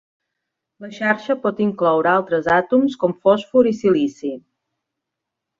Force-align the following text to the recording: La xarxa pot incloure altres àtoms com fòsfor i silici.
La 0.85 0.89
xarxa 0.95 1.35
pot 1.43 1.61
incloure 1.67 2.11
altres 2.13 2.49
àtoms 2.55 2.97
com 3.05 3.15
fòsfor 3.29 3.73
i 3.73 3.77
silici. 3.85 4.37